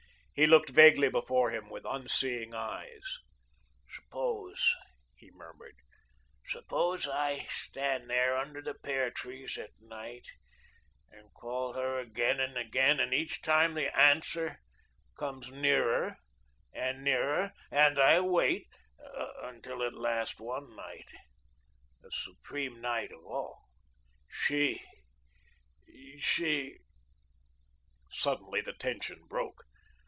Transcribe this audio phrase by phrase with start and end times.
[0.33, 3.19] He looked vaguely before him with unseeing eyes.
[3.87, 4.73] "Suppose,"
[5.15, 5.75] he murmured,
[6.47, 10.25] "suppose I stand there under the pear trees at night
[11.11, 14.57] and call her again and again, and each time the Answer
[15.15, 16.17] comes nearer
[16.73, 18.67] and nearer and I wait
[19.03, 21.09] until at last one night,
[22.01, 23.65] the supreme night of all,
[24.27, 24.83] she
[26.17, 26.79] she"
[28.23, 29.61] Suddenly the tension broke.